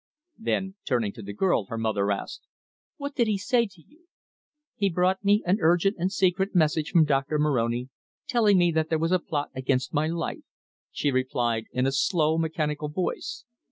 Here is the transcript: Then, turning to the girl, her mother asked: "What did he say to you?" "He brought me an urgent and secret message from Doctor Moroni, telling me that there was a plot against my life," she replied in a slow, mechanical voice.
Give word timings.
Then, 0.39 0.73
turning 0.83 1.13
to 1.13 1.21
the 1.21 1.31
girl, 1.31 1.65
her 1.65 1.77
mother 1.77 2.11
asked: 2.11 2.41
"What 2.97 3.13
did 3.13 3.27
he 3.27 3.37
say 3.37 3.67
to 3.67 3.81
you?" 3.83 4.07
"He 4.75 4.89
brought 4.89 5.23
me 5.23 5.43
an 5.45 5.59
urgent 5.61 5.97
and 5.99 6.11
secret 6.11 6.55
message 6.55 6.89
from 6.89 7.05
Doctor 7.05 7.37
Moroni, 7.37 7.89
telling 8.27 8.57
me 8.57 8.71
that 8.71 8.89
there 8.89 8.97
was 8.97 9.11
a 9.11 9.19
plot 9.19 9.51
against 9.53 9.93
my 9.93 10.07
life," 10.07 10.41
she 10.91 11.11
replied 11.11 11.65
in 11.71 11.85
a 11.85 11.91
slow, 11.91 12.39
mechanical 12.39 12.89
voice. 12.89 13.45